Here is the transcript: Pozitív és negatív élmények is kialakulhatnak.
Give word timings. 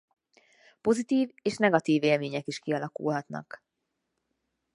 Pozitív 0.81 1.31
és 1.41 1.57
negatív 1.57 2.03
élmények 2.03 2.47
is 2.47 2.59
kialakulhatnak. 2.59 3.63